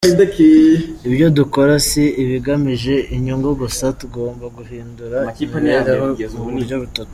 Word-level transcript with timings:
Ibyo 1.07 1.27
dukora 1.37 1.73
si 1.87 2.03
ibigamije 2.23 2.95
inyungu 3.15 3.49
gusa; 3.61 3.85
tugomba 3.99 4.45
guhindura 4.57 5.17
imibereho 5.43 6.05
mu 6.35 6.45
buryo 6.53 6.75
butatu. 6.83 7.09